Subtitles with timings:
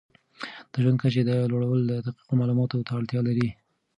[0.71, 1.21] د ژوند د کچې
[1.51, 3.49] لوړول دقیقو معلوماتو ته اړتیا لري.